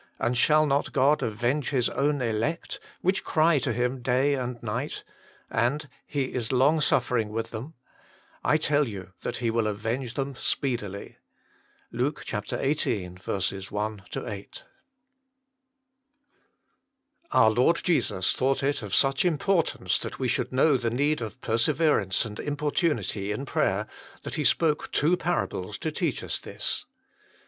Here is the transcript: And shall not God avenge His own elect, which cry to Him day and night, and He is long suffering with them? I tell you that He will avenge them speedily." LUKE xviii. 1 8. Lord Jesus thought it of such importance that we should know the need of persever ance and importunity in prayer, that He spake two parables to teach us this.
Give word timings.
And 0.17 0.35
shall 0.35 0.65
not 0.65 0.93
God 0.93 1.21
avenge 1.21 1.69
His 1.69 1.87
own 1.89 2.23
elect, 2.23 2.79
which 3.01 3.23
cry 3.23 3.59
to 3.59 3.71
Him 3.71 4.01
day 4.01 4.33
and 4.33 4.57
night, 4.63 5.03
and 5.47 5.87
He 6.07 6.33
is 6.33 6.51
long 6.51 6.81
suffering 6.81 7.29
with 7.29 7.51
them? 7.51 7.75
I 8.43 8.57
tell 8.57 8.87
you 8.87 9.13
that 9.21 9.35
He 9.35 9.51
will 9.51 9.67
avenge 9.67 10.15
them 10.15 10.33
speedily." 10.35 11.17
LUKE 11.91 12.23
xviii. 12.25 13.15
1 13.19 14.03
8. 14.11 14.63
Lord 17.31 17.75
Jesus 17.83 18.33
thought 18.33 18.63
it 18.63 18.81
of 18.81 18.95
such 18.95 19.23
importance 19.23 19.99
that 19.99 20.17
we 20.17 20.27
should 20.27 20.51
know 20.51 20.77
the 20.77 20.89
need 20.89 21.21
of 21.21 21.39
persever 21.41 21.99
ance 21.99 22.25
and 22.25 22.39
importunity 22.39 23.31
in 23.31 23.45
prayer, 23.45 23.85
that 24.23 24.33
He 24.33 24.45
spake 24.45 24.91
two 24.91 25.15
parables 25.15 25.77
to 25.77 25.91
teach 25.91 26.23
us 26.23 26.39
this. 26.39 26.85